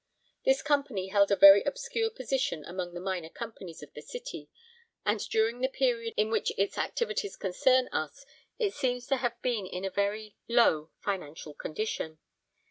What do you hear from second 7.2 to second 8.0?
concern